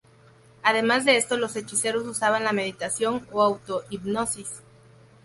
Además 0.63 1.05
de 1.05 1.15
esto 1.17 1.37
los 1.37 1.55
hechiceros 1.55 2.07
usaban 2.07 2.43
la 2.43 2.53
meditación 2.53 3.27
o 3.31 3.43
auto 3.43 3.83
hipnosis. 3.91 4.49